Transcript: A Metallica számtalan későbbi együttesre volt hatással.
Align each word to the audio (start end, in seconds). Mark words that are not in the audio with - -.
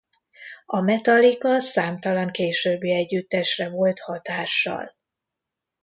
A 0.65 0.79
Metallica 0.79 1.59
számtalan 1.59 2.31
későbbi 2.31 2.91
együttesre 2.91 3.69
volt 3.69 3.99
hatással. 3.99 4.95